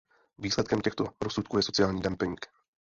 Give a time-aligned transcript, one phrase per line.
[0.37, 2.45] Výsledkem těchto rozsudků je sociální dumping.